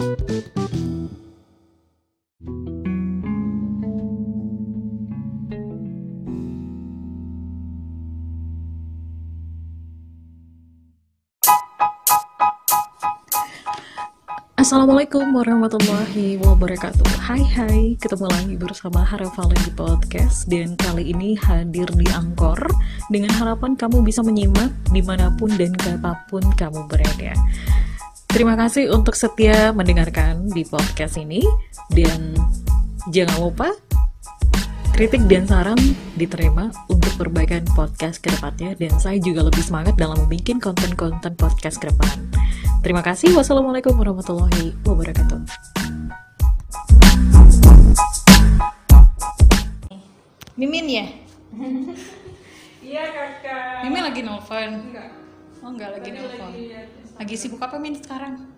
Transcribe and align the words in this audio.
Assalamualaikum 0.00 0.16
warahmatullahi 15.36 16.40
wabarakatuh. 16.40 17.04
Hai 17.20 17.44
hai, 17.44 18.00
ketemu 18.00 18.24
lagi 18.32 18.56
bersama 18.56 19.04
Hara 19.04 19.28
Valen 19.36 19.60
di 19.68 19.72
podcast 19.76 20.48
Dan 20.48 20.80
kali 20.80 21.12
ini 21.12 21.36
hadir 21.36 21.92
di 21.92 22.08
Angkor 22.08 22.56
Dengan 23.12 23.36
harapan 23.36 23.76
kamu 23.76 24.00
bisa 24.00 24.24
menyimak 24.24 24.72
di 24.88 25.04
mana 25.04 25.28
pun 25.36 25.52
dan 25.60 25.76
kapan 25.76 26.16
pun 26.32 26.40
kamu 26.56 26.88
berada 26.88 27.36
Terima 28.30 28.54
kasih 28.54 28.94
untuk 28.94 29.18
setia 29.18 29.74
mendengarkan 29.74 30.46
di 30.54 30.62
podcast 30.62 31.18
ini 31.18 31.42
Dan 31.90 32.38
jangan 33.10 33.42
lupa 33.42 33.74
kritik 34.94 35.26
dan 35.26 35.48
saran 35.48 35.80
diterima 36.14 36.68
untuk 36.92 37.08
perbaikan 37.16 37.64
podcast 37.72 38.20
ke 38.20 38.28
depannya 38.28 38.76
dan 38.76 38.92
saya 39.00 39.16
juga 39.16 39.48
lebih 39.48 39.64
semangat 39.64 39.96
dalam 39.96 40.28
membuat 40.28 40.60
konten-konten 40.60 41.32
podcast 41.40 41.80
ke 41.80 41.88
depan. 41.88 42.28
Terima 42.84 43.00
kasih. 43.00 43.32
Wassalamualaikum 43.32 43.96
warahmatullahi 43.96 44.76
wabarakatuh. 44.84 45.40
Mimin 50.60 50.86
ya? 50.92 51.06
Iya 52.84 53.04
kakak. 53.08 53.88
Mimin 53.88 54.02
lagi 54.04 54.20
nelfon. 54.20 54.70
Enggak. 54.84 55.08
Oh 55.64 55.68
enggak 55.72 55.90
lagi 55.96 56.10
nelfon. 56.12 56.99
Lagi, 57.20 57.36
sibuk 57.36 57.60
apa 57.60 57.76
Min 57.76 57.92
sekarang? 57.94 58.48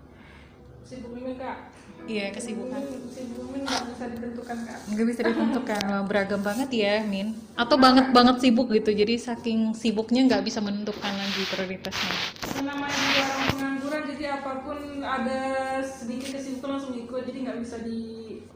sibuk 0.83 1.11
mimin 1.11 1.35
kak. 1.35 1.73
Iya 2.05 2.31
kesibukan. 2.31 2.79
Mimin- 2.79 3.11
Sibuk 3.11 3.49
mimin 3.49 3.63
nggak 3.65 3.83
bisa 3.91 4.05
ditentukan 4.07 4.57
kak. 4.63 4.79
Nggak 4.87 5.07
bisa 5.09 5.21
ditentukan, 5.25 5.83
beragam 6.11 6.41
banget 6.43 6.69
ya 6.71 6.95
Min. 7.03 7.35
Atau 7.55 7.75
banget 7.75 8.13
banget 8.13 8.39
sibuk 8.39 8.71
gitu, 8.71 8.93
jadi 8.93 9.15
saking 9.17 9.73
sibuknya 9.73 10.23
nggak 10.29 10.45
bisa 10.45 10.61
menentukan 10.61 11.11
lagi 11.11 11.43
prioritasnya. 11.49 12.15
Namanya 12.61 12.93
juga 12.93 13.23
orang 13.25 13.49
pengangguran 13.51 14.03
jadi 14.13 14.25
apa 14.37 14.53
pun 14.61 14.79
ada 15.01 15.41
sedikit 15.81 16.29
kesibukan 16.31 16.69
langsung 16.77 16.95
ikut 16.95 17.23
jadi 17.25 17.39
nggak 17.43 17.59
bisa 17.59 17.77
di. 17.81 18.01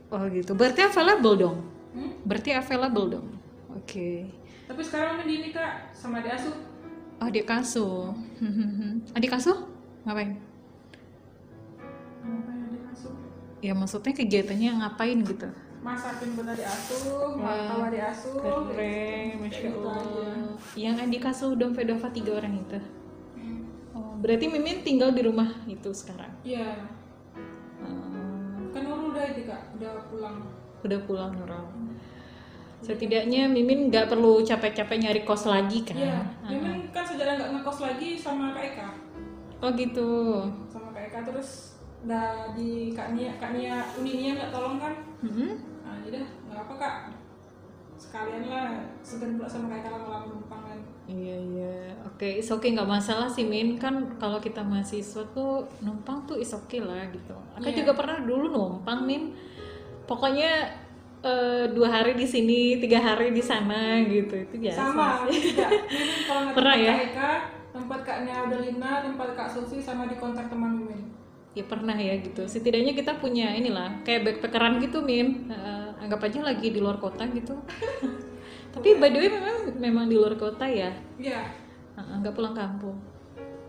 Oh 0.07 0.23
gitu, 0.29 0.53
berarti 0.55 0.81
available 0.85 1.35
dong? 1.35 1.57
Hmm? 1.95 2.11
Berarti 2.23 2.51
available 2.53 3.07
dong? 3.11 3.27
Oke. 3.73 4.29
Tapi 4.67 4.83
sekarang 4.83 5.25
di 5.25 5.35
ini 5.37 5.51
kak 5.51 5.91
sama 5.91 6.23
di 6.23 6.31
asuh. 6.31 6.55
Oh, 7.17 7.27
adik 7.27 7.49
kasuh. 7.49 8.13
adik 9.17 9.33
kasuh? 9.33 9.76
Ngapain? 10.07 10.31
Asuh? 12.95 13.13
Ya 13.59 13.73
maksudnya 13.75 14.13
kegiatannya 14.15 14.71
ngapain 14.79 15.19
gitu? 15.27 15.49
Masakin 15.83 16.35
buat 16.35 16.51
di 16.55 16.67
asuh, 16.67 17.39
Wah, 17.39 17.71
tawa 17.71 17.89
di 17.91 18.01
asuh. 18.03 18.35
Keren, 18.43 19.39
Masya 19.39 19.61
Kayak 19.61 19.71
gitu 19.71 19.87
Allah. 19.87 20.35
Yang 20.75 20.97
adik 21.07 21.21
kasuh 21.23 21.51
Dom 21.55 21.73
Fedova 21.75 22.09
tiga 22.11 22.33
orang 22.35 22.59
itu? 22.59 22.79
Hmm. 23.39 23.63
Oh, 23.95 24.15
berarti 24.19 24.51
Mimin 24.51 24.83
tinggal 24.83 25.15
di 25.15 25.23
rumah 25.23 25.47
itu 25.67 25.91
sekarang? 25.95 26.33
Iya. 26.43 26.91
Hmm, 27.79 28.75
Kan 28.75 28.83
Nurul 28.83 29.15
udah 29.15 29.27
kak, 29.31 29.63
udah 29.79 29.91
pulang. 30.11 30.37
udah 30.83 31.01
pulang 31.07 31.31
Nurul. 31.39 31.67
Setidaknya 32.83 33.47
Mimin 33.47 33.87
nggak 33.87 34.11
perlu 34.11 34.43
capek-capek 34.43 34.99
nyari 34.99 35.23
kos 35.23 35.47
lagi 35.47 35.87
kan? 35.87 35.95
Iya. 35.95 36.19
Ah. 36.43 36.51
Mimin 36.51 36.91
kan 36.91 37.07
sudah 37.07 37.31
nggak 37.31 37.51
ngekos 37.59 37.79
lagi 37.79 38.19
sama 38.19 38.51
Kak 38.59 38.65
Eka. 38.75 38.89
Oh 39.57 39.71
gitu. 39.73 40.11
sama 40.67 40.93
Kak 40.93 41.03
Eka 41.07 41.21
terus 41.25 41.81
udah 42.03 42.53
di 42.53 42.93
Kak 42.93 43.13
Nia, 43.13 43.33
Kak 43.37 43.51
Nia 43.51 43.81
Uninia 43.97 44.37
nggak 44.37 44.51
tolong 44.51 44.77
kan? 44.77 44.95
Mhm. 45.21 45.49
Nah, 45.81 45.97
jadi 46.03 46.21
dah 46.21 46.29
nggak 46.47 46.61
apa 46.63 46.75
Kak. 46.77 46.95
Sekalian 47.97 48.45
lah 48.47 48.69
segan 49.01 49.35
pula 49.35 49.49
sama 49.49 49.73
Kak 49.73 49.81
Eka 49.81 49.89
lama-lama 49.91 50.27
numpang 50.29 50.63
kan. 50.63 50.79
Iya 51.07 51.37
iya, 51.39 51.77
oke, 52.03 52.27
is 52.37 52.51
oke 52.51 52.67
nggak 52.67 52.85
masalah 52.87 53.25
sih 53.27 53.43
Min. 53.43 53.77
Kan 53.77 54.19
kalau 54.19 54.37
kita 54.37 54.61
mahasiswa 54.61 55.23
tuh 55.31 55.65
numpang 55.81 56.27
tuh 56.27 56.37
is 56.37 56.53
oke 56.53 56.77
lah 56.79 57.09
gitu. 57.09 57.33
Aku 57.57 57.65
Iya. 57.65 57.79
juga 57.81 57.93
pernah 57.95 58.21
dulu 58.21 58.47
numpang 58.51 59.03
Min. 59.03 59.33
Pokoknya 60.05 60.85
eh, 61.23 61.67
dua 61.73 61.89
hari 61.91 62.15
di 62.15 62.23
sini, 62.23 62.77
tiga 62.77 63.01
hari 63.01 63.33
di 63.33 63.41
sana 63.41 63.99
gitu. 64.05 64.37
Itu 64.37 64.55
biasa. 64.61 64.79
Sama, 64.79 65.27
ini 65.27 65.39
juga. 65.43 65.67
Mimin 65.91 66.21
kalau 66.23 66.43
Pernah 66.55 66.77
ya? 66.77 66.95
Eka, 67.03 67.31
tempat 67.77 68.01
Kak 68.03 68.19
Nia 68.23 68.37
Adelina, 68.43 69.05
tempat 69.05 69.29
Kak 69.33 69.49
Susi 69.49 69.79
sama 69.79 70.09
di 70.09 70.17
kontak 70.17 70.49
teman 70.49 70.73
Mimin. 70.75 71.13
Ya 71.53 71.65
pernah 71.65 71.93
ya 71.93 72.17
gitu. 72.17 72.45
Setidaknya 72.45 72.93
kita 72.93 73.17
punya 73.17 73.53
inilah 73.53 74.01
kayak 74.03 74.25
backpackeran 74.25 74.77
gitu 74.79 75.01
Min. 75.01 75.49
Eh, 75.49 75.89
anggap 75.99 76.21
aja 76.23 76.41
lagi 76.43 76.69
di 76.69 76.81
luar 76.81 76.97
kota 76.97 77.25
gitu. 77.27 77.57
Tapi 78.75 78.89
by 78.95 79.09
the 79.09 79.19
way 79.19 79.31
memang 79.31 79.57
memang 79.75 80.05
di 80.07 80.17
luar 80.17 80.35
kota 80.35 80.65
ya. 80.65 80.93
Iya, 81.17 81.41
Eh, 81.95 82.17
nggak 82.21 82.33
pulang 82.33 82.53
kampung. 82.53 82.97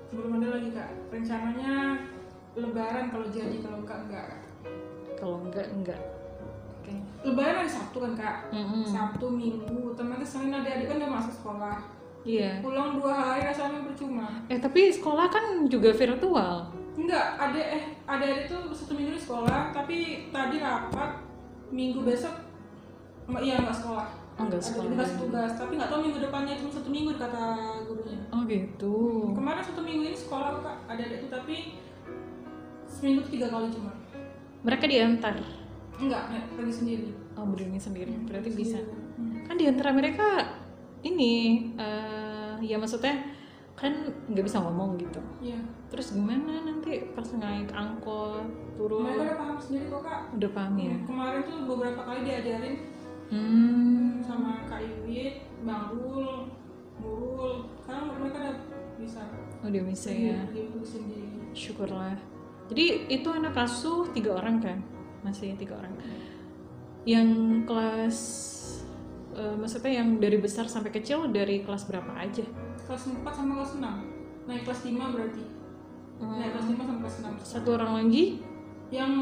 belum 0.08 0.40
ada 0.40 0.56
lagi 0.56 0.72
Kak. 0.72 0.90
Rencananya 1.12 2.00
Lebaran 2.56 3.08
kalau 3.08 3.28
jadi, 3.28 3.60
kalau 3.60 3.84
enggak 3.84 4.00
enggak. 4.08 4.28
Kalau 5.16 5.38
enggak 5.44 5.68
enggak. 5.70 6.02
Oke. 6.80 6.96
Lebaran 7.24 7.56
hari 7.60 7.72
Sabtu 7.72 7.98
kan 8.00 8.14
Kak. 8.16 8.36
Mm-mm. 8.52 8.84
Sabtu, 8.84 9.28
Minggu, 9.28 9.92
otomatis 9.92 10.28
Senin 10.28 10.56
adik-adik 10.56 10.88
kan 10.88 10.98
udah 11.00 11.12
masuk 11.14 11.34
sekolah. 11.34 11.78
Iya. 12.26 12.60
Pulang 12.64 12.98
dua 12.98 13.14
hari 13.14 13.42
rasanya 13.46 13.84
percuma. 13.86 14.28
Eh 14.50 14.58
tapi 14.58 14.90
sekolah 14.92 15.28
kan 15.30 15.66
juga 15.70 15.94
virtual. 15.94 16.70
Enggak, 16.98 17.38
ada 17.38 17.62
eh 17.62 17.84
ada 18.10 18.26
tuh 18.50 18.74
satu 18.74 18.98
minggu 18.98 19.14
di 19.14 19.22
sekolah, 19.22 19.70
tapi 19.70 20.28
tadi 20.34 20.58
rapat 20.58 21.22
minggu 21.70 22.02
besok 22.02 22.34
iya 23.44 23.60
nggak 23.60 23.76
sekolah. 23.76 24.08
Oh 24.38 24.46
enggak 24.46 24.62
Ada 24.62 24.68
sekolah. 24.72 24.88
tugas 24.94 25.12
tugas, 25.18 25.52
tapi 25.58 25.72
nggak 25.78 25.90
tahu 25.90 26.00
minggu 26.06 26.20
depannya 26.24 26.54
cuma 26.58 26.72
satu 26.74 26.90
minggu 26.90 27.12
kata 27.18 27.46
gurunya. 27.86 28.20
Oh 28.34 28.42
gitu. 28.48 28.96
Kemarin 29.36 29.64
satu 29.66 29.82
minggu 29.84 30.04
ini 30.10 30.18
sekolah 30.18 30.50
kak 30.64 30.78
ada 30.90 31.02
ada 31.04 31.16
itu 31.18 31.28
tapi 31.28 31.56
seminggu 32.88 33.22
tiga 33.30 33.48
kali 33.52 33.68
cuma. 33.70 33.92
Mereka 34.66 34.86
diantar. 34.90 35.36
Enggak, 35.98 36.30
pergi 36.54 36.74
sendiri. 36.74 37.10
Oh 37.38 37.46
berdiri 37.46 37.78
sendiri. 37.78 38.14
Berarti 38.26 38.50
bisa. 38.54 38.78
Hmm. 39.18 39.46
Kan 39.46 39.58
di 39.58 39.66
antara 39.70 39.90
mereka 39.94 40.46
ini 41.02 41.34
eh 41.78 42.56
ya 42.62 42.76
maksudnya 42.76 43.14
kan 43.78 43.94
nggak 44.26 44.42
bisa 44.42 44.58
ngomong 44.58 44.98
gitu. 44.98 45.22
Iya. 45.38 45.62
Terus 45.94 46.18
gimana 46.18 46.66
nanti 46.66 47.14
pas 47.14 47.30
naik 47.38 47.70
angkot 47.70 48.42
turun? 48.74 49.06
Mereka 49.06 49.22
udah 49.24 49.38
paham 49.38 49.58
sendiri 49.62 49.86
kok 49.88 50.02
kak. 50.02 50.22
Udah 50.34 50.50
paham 50.50 50.76
ya. 50.82 50.96
Kemarin 51.06 51.42
tuh 51.46 51.58
beberapa 51.70 52.02
kali 52.02 52.20
diajarin 52.26 52.76
Hmm. 53.28 54.24
sama 54.24 54.64
Kak 54.72 54.80
Iwit, 54.80 55.44
Bang 55.68 55.92
Rul, 55.92 56.48
Nurul. 57.04 57.68
Sekarang 57.84 58.16
mereka 58.16 58.40
udah 58.40 58.56
bisa. 58.96 59.20
Udah 59.60 59.84
bisa 59.84 60.10
ya. 60.16 60.40
Gitu 60.56 60.80
sendiri. 60.80 61.52
Syukurlah. 61.52 62.16
Jadi 62.72 63.12
itu 63.12 63.28
anak 63.28 63.52
asuh 63.60 64.08
tiga 64.16 64.40
orang 64.40 64.64
kan? 64.64 64.80
Masih 65.28 65.60
tiga 65.60 65.76
orang. 65.76 65.92
Yang 67.04 67.30
kelas 67.68 68.18
eh, 69.38 69.56
maksudnya 69.56 70.02
yang 70.02 70.18
dari 70.18 70.42
besar 70.42 70.66
sampai 70.66 70.90
kecil 70.90 71.30
dari 71.30 71.62
kelas 71.62 71.86
berapa 71.86 72.10
aja? 72.18 72.44
Kelas 72.90 73.04
4 73.08 73.22
sama 73.22 73.62
kelas 73.62 73.74
6. 73.78 74.50
Naik 74.50 74.62
kelas 74.66 74.82
5 74.84 75.14
berarti. 75.14 75.44
Naik 76.18 76.52
kelas 76.58 76.68
5 76.74 76.82
sama 76.82 77.00
kelas 77.06 77.16
6. 77.22 77.46
Satu 77.46 77.70
orang 77.78 77.92
lagi? 78.02 78.42
Yang 78.90 79.14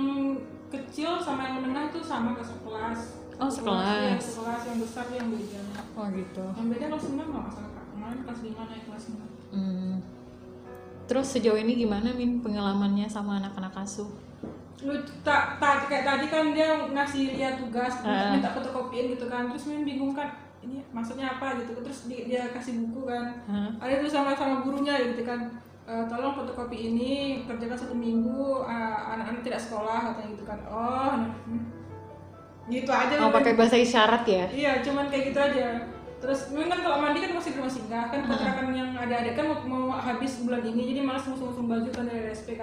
kecil 0.71 1.11
sama 1.19 1.41
yang 1.45 1.61
menengah 1.61 1.91
itu 1.91 1.99
sama 1.99 2.33
kelas 2.33 2.51
kelas. 2.63 2.99
Oh, 3.35 3.51
sekelas. 3.51 3.83
Kelas, 3.83 4.15
ya, 4.15 4.17
sekelas 4.23 4.61
yang 4.63 4.77
besar 4.79 5.05
yang 5.11 5.27
beda. 5.27 5.61
Oh 5.99 6.05
gitu. 6.07 6.45
Yang 6.55 6.67
beda 6.71 6.85
kelas 6.95 7.05
6 7.11 7.19
nggak 7.19 7.43
masalah 7.51 7.69
kak. 7.75 7.85
Kemarin 7.91 8.19
kelas 8.23 8.39
5 8.39 8.69
naik 8.71 8.83
kelas 8.87 9.03
6. 9.11 9.55
Hmm. 9.55 9.95
Terus 11.05 11.27
sejauh 11.37 11.59
ini 11.61 11.77
gimana 11.77 12.09
Min 12.17 12.41
pengalamannya 12.41 13.05
sama 13.05 13.37
anak-anak 13.37 13.77
asuh? 13.77 14.09
Lu 14.83 14.93
tak 15.23 15.61
tak 15.61 15.87
kayak 15.87 16.03
tadi 16.03 16.25
kan 16.27 16.51
dia 16.51 16.75
ngasih 16.91 17.37
lihat 17.39 17.61
tugas, 17.61 18.03
Ah. 18.03 18.35
minta 18.35 18.51
fotokopiin 18.51 19.15
gitu 19.15 19.31
kan. 19.31 19.47
Terus 19.53 19.71
Min 19.71 19.87
bingung 19.87 20.11
kan 20.11 20.35
ini 20.65 20.83
maksudnya 20.91 21.37
apa 21.37 21.61
gitu. 21.63 21.77
Terus 21.79 22.11
dia, 22.11 22.21
dia 22.27 22.41
kasih 22.51 22.83
buku 22.83 23.07
kan. 23.07 23.39
Hah? 23.47 23.69
ada 23.79 24.01
itu 24.01 24.09
sama 24.11 24.35
sama 24.35 24.65
gurunya 24.65 24.97
gitu 25.13 25.23
kan 25.23 25.39
e, 25.85 25.93
tolong 26.09 26.33
fotokopi 26.33 26.77
ini 26.93 27.11
kerjakan 27.45 27.77
satu 27.77 27.95
minggu 27.95 28.65
eh, 28.65 28.97
anak-anak 29.15 29.41
tidak 29.45 29.61
sekolah 29.61 29.99
katanya 30.11 30.29
gitu 30.33 30.43
kan 30.45 30.59
oh 30.65 31.13
nah, 31.21 31.33
hmm. 31.45 31.63
gitu 32.69 32.91
aja 32.91 33.13
Oh 33.21 33.29
pakai 33.29 33.53
bahasa 33.53 33.77
isyarat 33.77 34.23
ya? 34.25 34.45
iya 34.49 34.71
cuman 34.81 35.05
kayak 35.07 35.23
gitu 35.31 35.39
aja 35.39 35.85
terus 36.17 36.49
memang 36.49 36.73
kan 36.73 36.79
kalau 36.81 36.97
mandi 37.05 37.21
kan 37.21 37.37
masih 37.37 37.53
di 37.53 37.57
rumah 37.61 37.73
singgah 37.73 38.05
kan 38.09 38.25
kontrakan 38.25 38.73
yang 38.73 38.89
ada 38.97 39.13
ada 39.21 39.31
kan 39.37 39.45
mau, 39.45 39.59
mau 39.61 39.83
habis 39.93 40.41
bulan 40.41 40.65
ini 40.65 40.89
jadi 40.95 41.05
malas 41.05 41.29
ngusung-ngusung 41.29 41.69
baju 41.69 41.89
kan 41.93 42.09
dari 42.09 42.33
RSP 42.33 42.57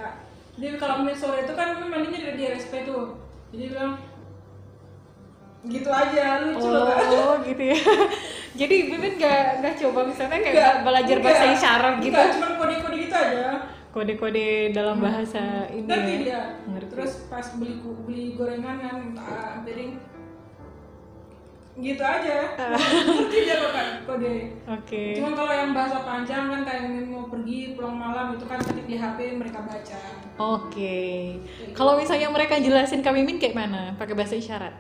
jadi 0.53 0.77
kalau 0.77 1.01
Min 1.01 1.13
sore 1.13 1.43
itu 1.43 1.53
kan 1.53 1.81
mandinya 1.81 2.19
dari 2.21 2.37
di 2.37 2.45
RSP 2.47 2.85
tuh 2.85 3.17
jadi 3.51 3.65
bilang 3.71 3.93
gitu 5.63 5.89
aja 5.89 6.43
lucu 6.43 6.67
loh 6.67 6.83
kak 6.85 6.99
Oh 7.07 7.35
gitu 7.41 7.63
ya. 7.63 7.79
Jadi 8.61 8.77
Mimin 8.85 9.15
nggak 9.15 9.63
nggak 9.63 9.75
coba 9.79 10.01
misalnya 10.05 10.43
kayak 10.43 10.53
Nggak, 10.53 10.75
belajar 10.83 11.17
enggak. 11.17 11.31
bahasa 11.31 11.45
isyarat 11.49 11.95
gitu. 12.03 12.13
Enggak, 12.13 12.35
cuma 12.35 12.49
kode-kode 12.59 12.97
gitu 12.99 13.15
aja. 13.15 13.47
kode-kode 13.89 14.47
dalam 14.73 14.99
bahasa 14.99 15.69
ini 15.69 15.85
ngerti 15.85 16.11
ya 16.11 16.19
dia 16.19 16.41
Ngerti. 16.65 16.91
terus 16.91 17.13
pas 17.29 17.47
beli 17.55 17.77
beli 18.03 18.35
gorengan 18.35 18.77
kan 18.81 18.97
piring 19.63 20.01
gitu 21.73 22.05
aja. 22.05 22.53
Ngerti 22.53 23.39
dia 23.49 23.57
kan 23.73 24.05
kode 24.05 24.37
oke. 24.69 25.05
Cuman 25.17 25.33
kalau 25.33 25.53
yang 25.57 25.73
bahasa 25.73 26.05
panjang 26.05 26.53
kan 26.53 26.61
kayak 26.69 26.83
yang 26.85 27.09
mau 27.09 27.25
pergi 27.33 27.73
pulang 27.73 27.97
malam 27.97 28.37
itu 28.37 28.45
kan 28.45 28.61
ketik 28.61 28.85
di 28.85 28.97
HP 29.01 29.41
mereka 29.41 29.65
baca. 29.65 30.01
Oke. 30.37 31.41
Kalau 31.73 31.97
misalnya 31.97 32.29
mereka 32.29 32.61
jelasin 32.61 33.01
ke 33.01 33.09
Mimin 33.09 33.41
kayak 33.41 33.57
mana? 33.57 33.97
Pakai 33.97 34.13
bahasa 34.13 34.37
isyarat? 34.37 34.77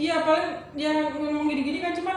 Iya 0.00 0.26
paling 0.26 0.50
dia 0.74 1.14
ngomong 1.14 1.46
gini-gini 1.46 1.78
kan 1.78 1.94
cuman 1.94 2.16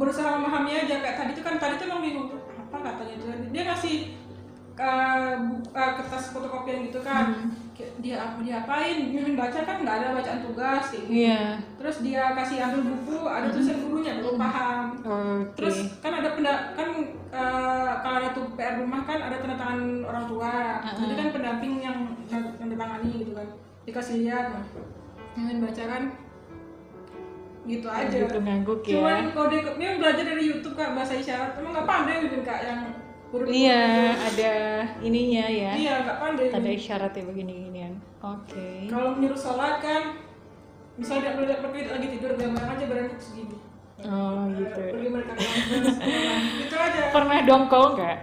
berusaha 0.00 0.40
memahami 0.40 0.88
aja. 0.88 1.04
Kayak 1.04 1.16
tadi 1.20 1.30
tuh 1.36 1.44
kan 1.44 1.60
tadi 1.60 1.76
tuh 1.76 1.92
emang 1.92 2.00
bingung 2.00 2.32
apa 2.72 2.76
katanya? 2.80 3.36
Dia 3.52 3.62
ngasih 3.68 4.16
uh, 4.80 5.36
uh, 5.76 5.90
kertas 6.00 6.32
fotokopian 6.32 6.88
gitu 6.88 7.04
kan. 7.04 7.36
Kayak 7.36 7.59
dia 8.00 8.16
apa 8.16 8.38
dia 8.40 8.62
apain 8.64 8.96
mimin 9.12 9.36
baca 9.36 9.58
kan 9.62 9.76
nggak 9.82 9.96
ada 10.00 10.06
bacaan 10.16 10.40
tugas 10.44 10.84
kayak 10.90 11.02
gitu. 11.06 11.12
Iya. 11.12 11.42
Terus 11.80 11.96
dia 12.06 12.22
kasih 12.36 12.56
ambil 12.64 12.80
buku 12.92 13.16
ada 13.26 13.46
tulisan 13.52 13.78
gurunya 13.84 14.12
belum 14.20 14.36
paham. 14.40 14.84
Oke. 15.00 15.54
Terus 15.58 15.76
kan 16.00 16.12
ada 16.20 16.28
penda 16.32 16.54
kan 16.76 16.88
uh, 17.32 17.92
kalau 18.00 18.16
ada 18.20 18.30
tuh 18.32 18.46
PR 18.54 18.74
rumah 18.80 19.02
kan 19.04 19.18
ada 19.20 19.36
tanda 19.40 19.56
tangan 19.56 19.80
orang 20.04 20.24
tua. 20.30 20.54
Jadi 20.84 21.12
kan 21.16 21.28
pendamping 21.34 21.72
yang 21.82 21.98
tanda 22.30 22.76
tangani 22.76 23.10
gitu 23.24 23.32
kan. 23.36 23.48
Dikasih 23.84 24.14
lihat. 24.24 24.44
Nah 24.52 24.64
mimin 25.36 25.62
baca 25.62 25.82
kan 25.84 26.02
gitu 27.68 27.88
aja. 27.90 28.16
Gitu 28.26 28.38
ngangguk 28.40 28.80
ya. 28.86 28.94
Cuman 28.98 29.24
kode 29.36 29.58
mimin 29.76 29.98
belajar 30.00 30.24
dari 30.24 30.42
YouTube 30.48 30.74
kak 30.74 30.96
bahasa 30.96 31.18
isyarat. 31.18 31.58
Emang 31.60 31.72
nggak 31.76 31.88
pandai 31.88 32.22
mimin 32.24 32.42
kak 32.42 32.60
yang 32.64 32.80
huruf 33.30 33.46
iya 33.46 34.14
ada 34.18 34.54
ininya 35.06 35.46
ya. 35.46 35.72
Iya 35.78 35.94
nggak 36.02 36.18
pandai. 36.18 36.46
Mimin. 36.50 36.74
isyarat 36.74 37.12
ya 37.14 37.22
begini-ginian. 37.22 37.92
Oke. 38.18 38.90
Kalau 38.90 39.14
menyuruh 39.14 39.38
sholat 39.38 39.78
kan 39.78 40.02
misalnya 40.98 41.38
dia 41.38 41.62
pergi 41.62 41.80
lagi 41.88 42.06
tidur 42.18 42.34
gambar 42.34 42.64
aja 42.76 42.84
berani 42.90 43.14
segini. 43.16 43.56
Oh 44.00 44.48
gitu 44.56 44.80
kampus, 44.96 45.96
gitu 46.64 46.74
aja. 46.74 47.00
Pernah 47.12 47.38
dongkol 47.44 47.84
nggak? 48.00 48.18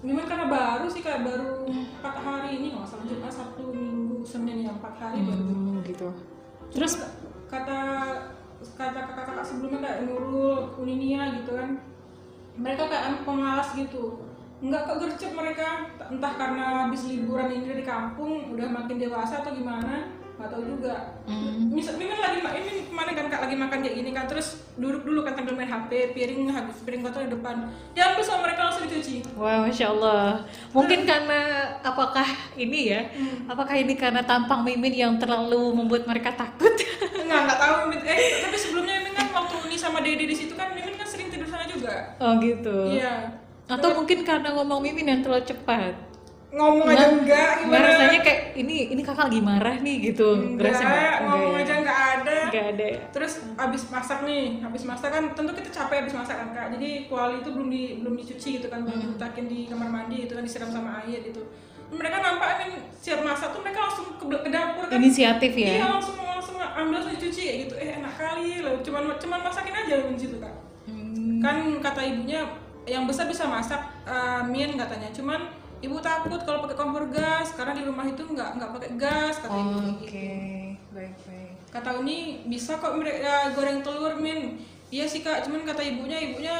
Mimin 0.00 0.24
karena 0.28 0.46
baru 0.46 0.86
sih 0.86 1.02
kak. 1.02 1.26
Baru 1.26 1.66
empat 1.66 2.14
hari 2.22 2.50
ini 2.60 2.66
nggak 2.72 2.86
salah 2.86 3.04
Jumat 3.08 3.32
Sabtu 3.32 3.64
Minggu 3.74 4.22
Senin 4.22 4.62
yang 4.62 4.78
empat 4.78 4.94
hari 5.00 5.26
baru. 5.26 5.42
Hmm, 5.42 5.82
gitu. 5.82 6.08
Terus? 6.70 7.02
Kata 7.50 7.80
kata 8.76 9.00
kakak-kakak 9.08 9.44
sebelumnya 9.44 9.80
kayak 9.82 9.98
Nurul, 10.04 10.76
Uninia 10.76 11.32
gitu 11.40 11.56
kan 11.56 11.80
mereka 12.56 12.86
kayak 12.86 13.22
pemalas 13.22 13.68
gitu 13.72 14.26
nggak 14.60 14.82
kok 14.84 14.96
gercep 15.00 15.32
mereka 15.32 15.88
entah 16.06 16.32
karena 16.36 16.84
habis 16.84 17.08
liburan 17.08 17.48
ini 17.48 17.64
dari 17.66 17.80
kampung 17.80 18.52
udah 18.52 18.68
makin 18.68 19.00
dewasa 19.00 19.40
atau 19.40 19.50
gimana 19.50 20.12
nggak 20.36 20.50
tahu 20.50 20.64
juga 20.66 21.20
Hmm. 21.30 21.70
misal 21.70 21.94
mimin 21.94 22.16
lagi 22.16 22.40
ini 22.40 22.82
ke 22.82 22.92
mana 22.92 23.12
kan 23.12 23.28
kak 23.28 23.44
lagi 23.44 23.54
makan 23.54 23.78
kayak 23.80 23.94
gini 23.94 24.10
kan 24.10 24.26
terus 24.26 24.66
duduk 24.74 25.04
dulu 25.04 25.22
kan 25.22 25.36
sambil 25.36 25.54
main 25.54 25.68
HP 25.68 26.10
piring 26.10 26.50
habis 26.50 26.82
piring 26.82 27.00
kotor 27.00 27.22
di 27.22 27.30
depan 27.30 27.70
diambil 27.92 28.24
sama 28.24 28.48
mereka 28.48 28.66
langsung 28.66 28.82
dicuci 28.82 29.22
Wah, 29.36 29.62
masya 29.62 29.92
Allah. 29.92 30.42
Mungkin 30.72 31.04
karena 31.04 31.40
apakah 31.80 32.24
ini 32.56 32.90
ya? 32.90 33.00
Apakah 33.46 33.76
ini 33.76 33.94
karena 33.94 34.20
tampang 34.20 34.60
Mimin 34.60 34.90
yang 34.90 35.14
terlalu 35.16 35.70
membuat 35.70 36.04
mereka 36.04 36.34
takut? 36.34 36.72
nggak 37.20 37.40
nggak 37.46 37.58
tahu 37.58 37.72
Mimin 37.86 38.00
eh 38.02 38.42
tapi 38.42 38.56
sebelumnya 38.58 38.94
Mimin 38.98 39.14
kan 39.14 39.26
waktu 39.30 39.54
Uni 39.60 39.76
sama 39.78 40.02
Dede 40.02 40.24
di 40.24 40.34
situ 40.34 40.52
kan 40.52 40.74
Mimin 40.74 40.98
kan 40.98 41.06
sering 41.06 41.30
tidur 41.30 41.46
sana 41.46 41.62
juga 41.64 42.09
oh 42.20 42.32
gitu. 42.38 42.76
iya 42.90 43.32
Atau 43.66 43.94
mungkin 43.94 44.22
karena 44.22 44.50
ngomong 44.52 44.78
Mimin 44.78 45.06
yang 45.06 45.20
terlalu 45.20 45.44
cepat. 45.44 45.94
ngomong 46.50 46.82
aja 46.84 47.06
enggak 47.08 47.62
Nggak 47.62 47.62
gimana 47.62 47.86
rasanya 47.86 48.20
kayak 48.20 48.40
ini 48.56 48.90
ini 48.90 49.00
kakak 49.00 49.30
lagi 49.30 49.38
marah 49.40 49.76
nih 49.78 49.96
gitu. 50.04 50.28
enggak 50.34 50.74
Berasa 50.74 50.82
nggak? 50.82 51.14
ngomong 51.22 51.38
Nggak 51.48 51.62
aja 51.62 51.70
ya? 51.70 51.78
enggak 51.78 51.98
ada 52.10 52.36
Nggak 52.44 52.64
ada. 52.68 52.84
ya? 52.84 52.98
terus 53.08 53.32
abis 53.56 53.82
masak 53.86 54.18
nih 54.20 54.44
habis 54.58 54.82
masak 54.82 55.08
kan 55.08 55.24
tentu 55.30 55.50
kita 55.54 55.70
capek 55.70 55.96
abis 56.02 56.14
masak 56.16 56.36
kan 56.36 56.48
kak 56.50 56.66
jadi 56.74 56.88
kuali 57.06 57.38
itu 57.38 57.48
belum 57.48 57.68
di 57.68 57.82
belum 57.96 58.14
dicuci 58.16 58.48
gitu 58.58 58.66
kan 58.66 58.82
belum 58.82 58.98
diletakin 59.00 59.46
di 59.46 59.58
kamar 59.64 59.88
mandi 59.88 60.16
itu 60.20 60.32
kan 60.32 60.42
disiram 60.42 60.70
sama 60.70 60.90
air 61.00 61.22
gitu 61.22 61.42
mereka 61.90 62.16
nampak 62.18 62.48
kan 62.56 62.70
siap 62.96 63.18
masak 63.20 63.50
tuh 63.50 63.60
mereka 63.60 63.78
langsung 63.80 64.06
ke, 64.12 64.24
ke 64.26 64.48
dapur 64.48 64.84
kan 64.84 64.94
Inisiatif 64.96 65.52
iya 65.54 65.74
ya. 65.76 65.86
langsung 65.88 66.18
langsung 66.18 66.58
ambil 66.58 66.98
langsung 66.98 67.14
dicuci 67.14 67.40
kayak 67.40 67.58
gitu 67.62 67.74
eh 67.76 67.90
enak 67.94 68.14
kali 68.16 68.58
loh 68.58 68.74
cuman 68.80 69.02
cuman 69.14 69.38
masakin 69.40 69.74
aja 69.76 69.94
di 70.02 70.18
situ 70.18 70.34
Hmm, 70.34 70.39
kan 71.40 71.56
kata 71.78 72.00
ibunya 72.02 72.40
yang 72.84 73.04
besar 73.04 73.24
bisa 73.24 73.44
masak 73.46 73.78
eh, 74.04 74.42
mien 74.44 74.72
katanya 74.74 75.08
cuman 75.10 75.40
ibu 75.80 75.96
takut 75.98 76.36
kalau 76.38 76.60
pakai 76.60 76.76
kompor 76.76 77.08
gas 77.08 77.50
karena 77.50 77.72
di 77.72 77.82
rumah 77.82 78.04
itu 78.04 78.20
nggak 78.20 78.48
nggak 78.54 78.70
pakai 78.70 78.90
gas 78.94 79.34
kata 79.38 79.54
ibu 79.54 79.72
Oke, 79.72 80.04
kayak 80.04 80.04
gitu. 80.04 80.20
baik 80.90 81.14
baik. 81.24 81.52
kata 81.70 81.90
Uni 81.96 82.18
bisa 82.44 82.76
kok 82.76 82.92
mereka 82.94 83.34
goreng 83.50 83.80
telur 83.80 84.14
min 84.14 84.60
iya 84.88 85.04
sih 85.04 85.20
kak 85.20 85.40
cuman 85.42 85.64
kata 85.64 85.80
ibunya 85.80 86.18
ibunya 86.20 86.56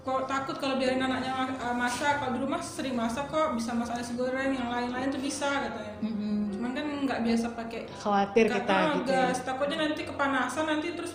kok 0.00 0.24
takut 0.24 0.56
kalau 0.56 0.76
biarin 0.76 0.96
anaknya 0.98 1.32
eh, 1.54 1.74
masak 1.74 2.18
kalau 2.18 2.32
di 2.32 2.40
rumah 2.40 2.60
sering 2.60 2.94
masak 2.94 3.26
kok 3.26 3.52
bisa 3.52 3.72
masak 3.72 3.98
nasi 3.98 4.14
goreng 4.14 4.48
yang 4.50 4.68
lain-lain 4.68 5.08
tuh 5.08 5.18
bisa 5.18 5.48
katanya 5.60 5.94
Mm-mm. 6.00 6.48
cuman 6.50 6.70
kan 6.72 6.86
nggak 7.04 7.20
biasa 7.20 7.46
pakai 7.52 7.80
Khawatir 7.90 8.44
Nggak 8.46 8.56
kita 8.62 8.76
gitu. 8.94 9.10
ya. 9.10 9.20
gas 9.26 9.38
takutnya 9.42 9.76
nanti 9.82 10.02
kepanasan 10.02 10.64
nanti 10.66 10.88
terus 10.92 11.12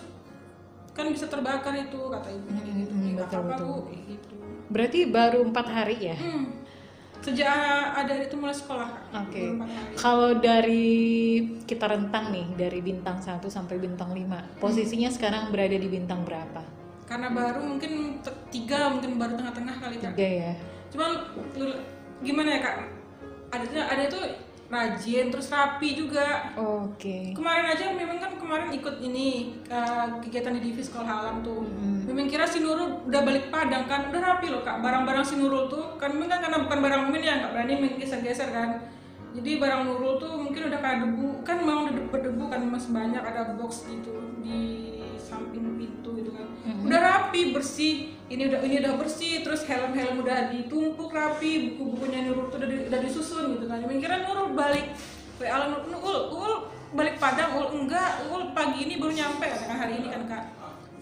kan 0.90 1.06
bisa 1.06 1.26
terbakar 1.26 1.72
itu 1.72 1.98
kata 2.04 2.28
ibunya 2.28 2.62
gitu 2.62 2.68
Hmm, 2.68 2.78
"Ya, 2.78 2.84
nggak 2.84 2.89
betul, 3.22 3.38
apa-apa 3.38 3.52
betul. 3.52 3.66
bu 3.66 3.78
kayak 3.84 4.02
gitu 4.08 4.34
Berarti 4.70 4.98
baru 5.04 5.38
empat 5.42 5.66
hari 5.66 5.96
ya? 6.00 6.16
Hmm. 6.16 6.46
sejak 7.20 7.52
ada 7.92 8.16
itu 8.16 8.32
mulai 8.32 8.54
sekolah 8.54 8.88
kak 8.88 9.04
Oke. 9.20 9.44
Hari. 9.52 9.92
Kalau 9.94 10.30
dari 10.34 10.88
kita 11.62 11.84
rentang 11.84 12.30
nih 12.30 12.46
dari 12.56 12.80
bintang 12.80 13.20
1 13.20 13.44
sampai 13.44 13.76
bintang 13.76 14.08
5, 14.10 14.56
posisinya 14.56 15.10
sekarang 15.10 15.50
berada 15.50 15.74
di 15.74 15.84
bintang 15.86 16.22
berapa? 16.22 16.64
karena 17.04 17.26
baru 17.28 17.58
mungkin 17.66 18.22
tiga 18.48 18.86
mungkin 18.88 19.18
baru 19.18 19.34
tengah-tengah 19.34 19.76
kali 19.76 19.98
kak 19.98 20.14
Tiga 20.14 20.28
ya. 20.30 20.52
cuman 20.88 21.10
lu- 21.58 21.82
gimana 22.20 22.48
ya 22.54 22.60
kak 22.62 22.76
ada 23.50 23.66
ada 23.66 24.02
itu 24.06 24.20
rajin 24.70 25.34
terus 25.34 25.50
rapi 25.50 25.98
juga. 25.98 26.54
Oke. 26.54 27.34
kemarin 27.34 27.66
aja 27.74 27.90
memang 27.90 28.22
kan 28.22 28.32
kemarin 28.38 28.70
ikut 28.70 29.02
ini 29.02 29.58
uh, 29.66 30.22
kegiatan 30.22 30.54
di 30.56 30.70
Divi 30.70 30.78
sekolah 30.78 31.10
alam 31.10 31.42
tuh. 31.42 31.66
Memang 32.06 32.30
kira 32.30 32.46
si 32.46 32.62
Nurul 32.62 33.02
udah 33.10 33.20
balik 33.26 33.50
Padang 33.50 33.90
kan 33.90 34.14
udah 34.14 34.22
rapi 34.22 34.46
loh 34.46 34.62
kak. 34.62 34.78
Barang-barang 34.78 35.26
si 35.26 35.34
Nurul 35.34 35.66
tuh 35.66 35.98
kan 35.98 36.14
memang 36.14 36.38
kan 36.38 36.40
karena 36.46 36.58
bukan 36.62 36.78
barang 36.78 37.00
Mimin 37.10 37.26
ya 37.26 37.34
nggak 37.42 37.52
berani 37.52 37.72
main 37.82 37.94
geser-geser 37.98 38.54
kan. 38.54 38.70
Jadi 39.34 39.58
barang 39.58 39.82
Nurul 39.90 40.22
tuh 40.22 40.38
mungkin 40.38 40.70
udah 40.70 40.78
kayak 40.78 40.98
debu 41.02 41.42
kan 41.42 41.58
memang 41.58 41.90
udah 41.90 42.06
berdebu 42.14 42.44
kan 42.46 42.62
masih 42.70 42.90
banyak 42.94 43.22
ada 43.22 43.58
box 43.58 43.90
gitu 43.90 44.14
di 44.38 44.58
samping 45.18 45.66
pintu 45.74 46.14
gitu 46.14 46.30
kan. 46.30 46.46
Udah 46.86 46.98
rapi 47.02 47.50
bersih 47.50 48.19
ini 48.30 48.46
udah 48.46 48.60
ini 48.62 48.74
udah 48.78 48.94
bersih 48.94 49.42
terus 49.42 49.66
helm-helm 49.66 50.22
udah 50.22 50.54
ditumpuk 50.54 51.10
rapi 51.10 51.74
buku-bukunya 51.74 52.30
Nurul 52.30 52.46
tuh 52.46 52.62
udah, 52.62 52.68
di- 52.70 52.86
udah 52.86 53.00
disusun 53.02 53.58
gitu 53.58 53.66
kan. 53.66 53.82
Kira 53.82 54.22
Nurul 54.22 54.54
balik. 54.54 54.94
Ke 55.34 55.50
alam 55.50 55.74
Nurul 55.74 55.98
Ul, 55.98 56.18
Ul 56.30 56.54
balik 56.94 57.18
Padang 57.18 57.58
Ul 57.58 57.66
enggak 57.74 58.30
Ul 58.30 58.54
pagi 58.54 58.86
ini 58.86 59.02
baru 59.02 59.12
nyampe. 59.18 59.50
Kan 59.50 59.76
hari 59.76 59.98
ini 59.98 60.08
kan 60.14 60.22
kak. 60.30 60.44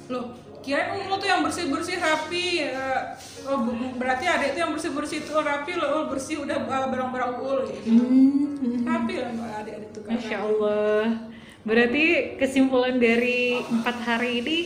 Loh 0.09 0.33
kirain 0.65 1.05
Ul 1.05 1.21
tuh 1.21 1.29
yang 1.29 1.45
bersih 1.45 1.69
bersih 1.69 2.01
rapi 2.01 2.65
eh, 2.65 3.01
oh, 3.45 3.61
berarti 4.01 4.25
ada 4.25 4.45
itu 4.49 4.59
yang 4.65 4.73
bersih 4.73 4.97
bersih 4.97 5.21
itu 5.21 5.33
rapi 5.37 5.77
loh 5.77 5.89
Ul 6.01 6.05
bersih 6.09 6.41
udah 6.49 6.57
eh, 6.65 6.87
barang-barang 6.89 7.33
Ul 7.45 7.59
gitu. 7.77 7.93
Hmm, 7.93 8.89
rapi 8.89 9.15
lah 9.21 9.31
mbak 9.37 9.51
adik-adik 9.69 9.89
tuh 9.93 10.01
kan 10.01 10.11
Masya 10.17 10.39
Allah. 10.41 11.05
Berarti 11.61 12.05
kesimpulan 12.41 12.97
dari 12.97 13.61
empat 13.61 13.97
hari 14.01 14.41
ini 14.41 14.59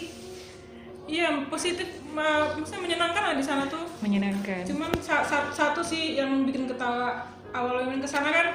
iya 1.10 1.42
positif 1.50 1.90
maksudnya 2.12 2.80
menyenangkan 2.82 3.22
lah 3.22 3.34
di 3.34 3.42
sana 3.42 3.64
tuh 3.66 3.84
menyenangkan. 3.98 4.62
cuman 4.62 4.90
sa- 4.98 5.22
sa- 5.22 5.48
satu 5.48 5.80
sih 5.80 6.14
yang 6.14 6.44
bikin 6.44 6.64
ketawa 6.64 7.24
awal 7.50 7.82
main 7.82 7.98
ke 7.98 8.06
sana 8.06 8.28
kan 8.28 8.46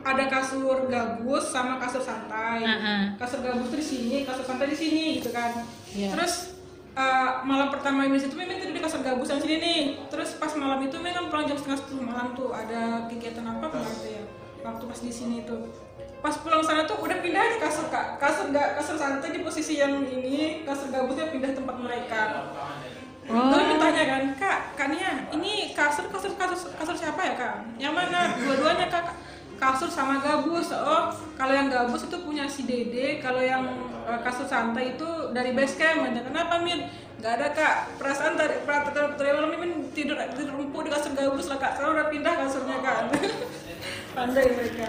ada 0.00 0.24
kasur 0.28 0.86
gabus 0.86 1.44
sama 1.46 1.76
kasur 1.76 1.98
santai 1.98 2.62
Ah-ah. 2.62 3.02
kasur 3.16 3.40
gabus 3.40 3.66
tuh 3.68 3.76
di 3.76 3.84
sini 3.84 4.16
kasur 4.22 4.42
santai 4.42 4.66
di 4.66 4.76
sini 4.76 5.18
gitu 5.18 5.30
kan 5.30 5.50
Iya. 5.90 6.10
terus 6.10 6.54
uh, 6.92 7.42
malam 7.42 7.68
pertama 7.68 8.02
ini 8.02 8.14
situ 8.16 8.32
memang 8.32 8.56
tidur 8.56 8.70
di 8.70 8.80
kasur 8.80 9.00
gabus 9.00 9.26
yang 9.28 9.38
sini 9.38 9.56
nih 9.58 9.80
terus 10.06 10.36
pas 10.36 10.50
malam 10.54 10.78
itu 10.80 10.94
memang 10.96 11.26
pulang 11.26 11.42
jam 11.44 11.54
setengah 11.54 11.76
sepuluh 11.76 12.04
malam 12.04 12.30
tuh 12.32 12.50
ada 12.50 13.06
kegiatan 13.06 13.42
apa 13.44 13.66
kemarin 13.68 13.94
tuh 13.96 14.10
ya 14.12 14.22
waktu 14.62 14.84
pas 14.84 15.00
di 15.00 15.10
sini 15.10 15.36
tuh 15.42 15.58
pas 16.24 16.40
pulang 16.40 16.64
sana 16.64 16.88
tuh 16.88 17.04
udah 17.04 17.20
pindah 17.20 17.36
aja 17.36 17.56
kasur 17.60 17.92
kak 17.92 18.16
kasur 18.16 18.48
gak 18.48 18.80
kasur 18.80 18.96
santai 18.96 19.28
di 19.36 19.44
posisi 19.44 19.76
yang 19.76 20.00
ini 20.08 20.64
kasur 20.64 20.88
gabusnya 20.88 21.28
pindah 21.28 21.52
tempat 21.52 21.76
mereka 21.76 22.20
Oh. 23.24 23.48
Terus 23.56 23.72
ditanya 23.72 24.04
kan, 24.04 24.22
Kak, 24.36 24.58
Kak 24.76 24.88
Nia, 24.92 25.32
ini 25.32 25.72
kasur, 25.72 26.12
kasur, 26.12 26.36
kasur, 26.36 26.68
kasur 26.76 26.92
siapa 26.92 27.24
ya 27.24 27.32
Kak? 27.32 27.56
Yang 27.80 27.94
mana? 27.96 28.36
Dua-duanya 28.36 28.92
Kak, 28.92 29.16
kasur 29.56 29.88
sama 29.88 30.20
gabus. 30.20 30.68
Oh, 30.76 31.08
kalau 31.32 31.56
yang 31.56 31.72
gabus 31.72 32.04
itu 32.04 32.20
punya 32.20 32.44
si 32.44 32.68
Dede, 32.68 33.24
kalau 33.24 33.40
yang 33.40 33.64
eh, 34.04 34.20
kasur 34.20 34.44
santai 34.44 35.00
itu 35.00 35.08
dari 35.32 35.56
base 35.56 35.80
camp. 35.80 36.04
Dan 36.12 36.20
kenapa 36.20 36.60
Mir? 36.60 36.84
nggak 37.24 37.40
ada 37.40 37.48
kak 37.56 37.76
perasaan 37.96 38.36
tadi 38.36 38.60
malam 39.32 39.56
ini 39.56 39.88
tidur 39.96 40.12
tidur 40.36 40.60
empuk 40.60 40.84
di 40.84 40.92
kasur 40.92 41.16
gabus 41.16 41.48
lah 41.48 41.56
kak 41.56 41.80
sekarang 41.80 41.96
udah 41.96 42.08
pindah 42.12 42.34
kasurnya 42.36 42.76
kan 42.84 43.08
pandai 44.18 44.44
mereka 44.52 44.88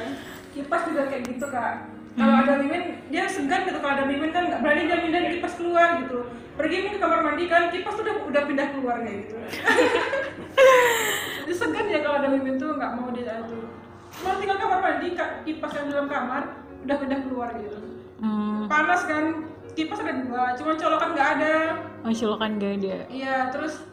kipas 0.56 0.82
juga 0.88 1.04
kayak 1.12 1.24
gitu 1.28 1.46
kak. 1.52 1.92
Kalau 2.16 2.36
ada 2.40 2.54
mimin 2.64 3.04
dia 3.12 3.28
segan 3.28 3.68
gitu. 3.68 3.78
Kalau 3.84 3.94
ada 4.00 4.08
mimin 4.08 4.32
kan 4.32 4.48
nggak 4.48 4.64
berani 4.64 4.88
dia 4.88 5.04
pindah 5.04 5.22
kipas 5.36 5.54
keluar 5.60 6.00
gitu. 6.00 6.32
Pergi 6.56 6.88
ke 6.88 6.96
kamar 6.96 7.20
mandi 7.20 7.52
kan 7.52 7.68
kipas 7.68 8.00
tuh 8.00 8.04
udah 8.08 8.16
udah 8.32 8.44
pindah 8.48 8.68
keluar 8.72 9.04
kayak 9.04 9.28
gitu. 9.28 9.36
Dia 11.46 11.54
segan 11.54 11.86
ya 11.92 12.00
kalau 12.00 12.24
ada 12.24 12.32
mimin 12.32 12.56
tuh 12.56 12.74
nggak 12.74 12.92
mau 12.98 13.14
dia 13.14 13.38
itu 13.44 13.60
mau 14.24 14.34
tinggal 14.40 14.58
kamar 14.58 14.80
mandi 14.80 15.08
kak. 15.14 15.44
Kipas 15.44 15.72
yang 15.76 15.92
dalam 15.92 16.08
kamar 16.08 16.44
udah 16.88 16.98
pindah 17.04 17.20
keluar 17.28 17.50
gitu. 17.60 17.78
Hmm, 18.24 18.72
panas 18.72 19.04
kan 19.04 19.52
kipas 19.76 20.00
ada 20.00 20.24
dua. 20.24 20.56
Cuma 20.56 20.80
colokan 20.80 21.10
nggak 21.12 21.30
ada. 21.38 21.56
Masya 22.08 22.24
Allah 22.32 22.40
kan 22.40 22.52
gak 22.56 22.74
ada. 22.80 22.98
Iya 23.12 23.52
terus 23.52 23.84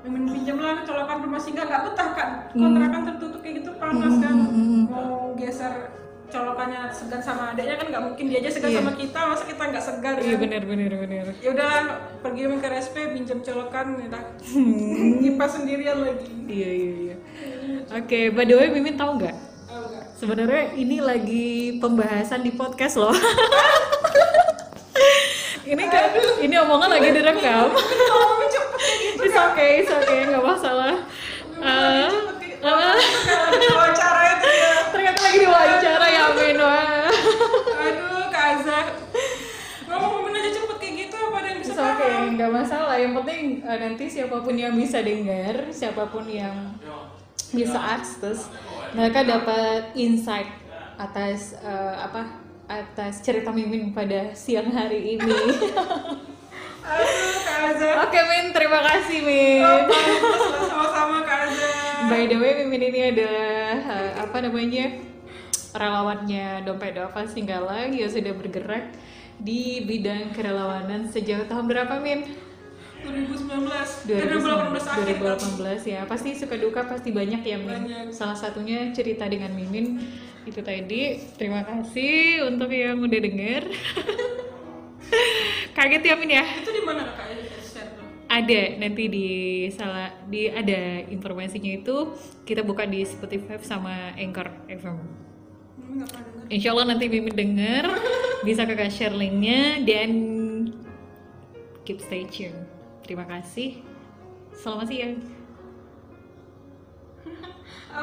mimin 0.00 0.24
pinjam 0.32 0.56
lah 0.56 0.80
colokan 0.80 1.16
rumah 1.20 1.40
singgah 1.40 1.64
nggak 1.68 1.82
betah 1.92 2.08
kan 2.16 2.30
kontrakan 2.56 3.00
tertutup 3.04 3.40
kayak 3.44 3.54
gitu 3.60 3.70
panas 3.76 4.14
kan. 4.16 4.34
mau 4.88 5.36
geser 5.36 5.74
colokannya 6.30 6.88
segan 6.94 7.20
sama 7.20 7.52
adeknya 7.52 7.74
kan 7.76 7.86
nggak 7.90 8.04
mungkin 8.06 8.24
dia 8.30 8.38
aja 8.40 8.50
segan 8.54 8.70
sama 8.70 8.92
kita 8.94 9.20
masa 9.28 9.44
kita 9.44 9.62
nggak 9.66 9.84
segan 9.84 10.14
iya 10.22 10.34
kan? 10.38 10.40
bener 10.46 10.62
bener 10.64 10.92
bener 10.94 11.26
ya 11.42 11.48
udah 11.52 11.70
pergi 12.22 12.42
ke 12.48 12.66
RSP 12.70 12.96
pinjam 13.12 13.38
colokan 13.44 13.86
ya 13.98 14.20
kipas 15.20 15.50
sendirian 15.58 15.98
lagi. 16.00 16.28
Iya 16.46 16.70
iya 16.70 16.92
iya. 16.96 17.16
Oke 17.98 18.30
by 18.32 18.44
the 18.46 18.54
way 18.56 18.68
Mimin 18.72 18.96
tahu 18.96 19.20
nggak? 19.20 19.36
Oh, 19.70 19.86
enggak. 19.86 20.04
sebenarnya 20.18 20.64
ini 20.78 20.96
lagi 20.98 21.78
pembahasan 21.82 22.42
di 22.46 22.52
podcast 22.54 22.96
loh. 23.00 23.14
Ini 25.70 25.86
kan 25.86 26.10
ini 26.42 26.54
omongan 26.58 26.90
lagi 26.90 27.08
direkam 27.14 27.70
ngomongnya 27.70 28.48
cepet 28.50 28.74
kayak 28.82 28.98
gitu 29.06 29.22
it's 29.22 29.29
okay 29.48 29.70
it's 29.80 29.92
okay 29.92 30.18
nggak 30.28 30.44
masalah. 30.44 30.96
Kayak 31.60 32.12
oh, 32.64 32.96
wawancara 33.72 34.22
itu 34.36 34.48
ya. 34.52 34.74
Ternyata 34.92 35.18
lagi 35.20 35.38
diwawancara 35.40 36.06
ya 36.08 36.24
Min 36.36 36.58
wah 36.60 37.08
aduh 37.80 38.24
Kak 38.28 38.44
Azza. 38.56 38.80
Ngomong-ngomong 39.88 40.32
aja 40.36 40.50
cepet 40.54 40.76
kayak 40.78 40.94
gitu 41.06 41.16
apa 41.16 41.36
ada 41.40 41.48
yang 41.48 41.60
bisa 41.60 41.72
It's 41.72 41.80
okay, 41.80 42.14
nggak 42.36 42.50
masalah. 42.52 42.94
Yang 43.00 43.12
penting 43.22 43.44
eh, 43.64 43.78
nanti 43.80 44.04
siapa 44.06 44.36
pun 44.44 44.54
yang 44.56 44.74
bisa 44.76 44.98
dengar, 45.00 45.54
siapa 45.72 46.02
pun 46.08 46.24
yang 46.28 46.56
bisa 47.50 47.78
akses, 47.98 48.46
mereka 48.94 49.26
dapat 49.26 49.90
insight 49.98 50.46
atas 51.00 51.58
eh, 51.58 51.94
apa 51.96 52.38
atas 52.70 53.18
cerita 53.26 53.50
Mimin 53.50 53.90
pada 53.90 54.30
siang 54.36 54.70
hari 54.70 55.18
ini. 55.18 55.34
aduh 56.90 57.94
Oke 58.06 58.20
Min, 58.20 58.44
terima 58.50 58.80
kasih 58.82 59.18
Min. 59.22 59.62
Sama-sama 60.66 61.22
Kak 61.22 61.38
Azza 61.46 61.70
By 62.10 62.26
the 62.26 62.36
way, 62.36 62.52
Mimin 62.58 62.82
ini 62.82 63.00
adalah 63.14 63.74
eh, 63.78 64.10
apa 64.18 64.36
namanya 64.42 64.84
relawannya 65.70 66.66
Dompet 66.66 66.92
Dova 66.94 67.22
Singgala. 67.24 67.86
Yang 67.86 68.18
sudah 68.18 68.34
bergerak 68.34 68.84
di 69.38 69.86
bidang 69.86 70.34
kerelawanan 70.34 71.06
sejauh 71.06 71.46
tahun 71.46 71.64
berapa 71.64 71.96
Min? 71.98 72.26
2019 73.00 74.12
Eh, 74.12 74.28
2018 74.28 74.84
akhir 74.84 75.16
kan? 75.16 75.38
2018 75.56 75.80
ya. 75.86 76.00
Pasti 76.04 76.34
suka 76.34 76.58
duka 76.58 76.84
pasti 76.84 77.08
banyak 77.10 77.40
ya 77.40 77.56
Min. 77.56 77.86
Banyak. 77.86 78.10
salah 78.10 78.34
satunya 78.34 78.90
cerita 78.90 79.24
dengan 79.24 79.54
Mimin. 79.54 80.02
Itu 80.42 80.60
tadi. 80.60 81.16
Terima 81.38 81.62
kasih 81.62 82.42
untuk 82.44 82.68
yang 82.68 82.98
udah 82.98 83.20
denger. 83.22 83.62
Kaget 85.70 86.02
ya 86.04 86.14
Min 86.18 86.28
ya? 86.28 86.44
Itu 86.60 86.68
mana 86.90 87.14
Kak 87.14 87.26
share 87.62 87.90
tuh? 87.94 88.06
Ada 88.26 88.60
nanti 88.78 89.04
di 89.06 89.28
salah 89.70 90.10
di 90.26 90.50
ada 90.50 91.06
informasinya 91.06 91.70
itu 91.70 92.14
kita 92.42 92.66
buka 92.66 92.86
di 92.86 93.06
Spotify 93.06 93.58
sama 93.62 94.14
Anchor 94.18 94.50
FM 94.66 94.98
Insya 96.50 96.74
Allah 96.74 96.94
nanti 96.94 97.06
Mimin 97.06 97.34
denger. 97.34 97.86
Bisa 98.46 98.64
kakak 98.64 98.90
share 98.90 99.14
linknya 99.14 99.82
dan 99.84 100.10
keep 101.84 102.00
stay 102.00 102.26
tune. 102.26 102.66
Terima 103.06 103.26
kasih. 103.26 103.82
Selamat 104.54 104.86
siang 104.90 105.14